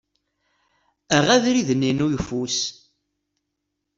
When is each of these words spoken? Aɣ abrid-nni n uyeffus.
Aɣ 1.17 1.27
abrid-nni 1.35 1.91
n 1.93 2.03
uyeffus. 2.05 2.59